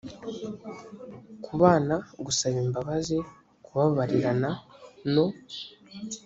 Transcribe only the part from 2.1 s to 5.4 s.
gusaba imbabazi kubabarirana no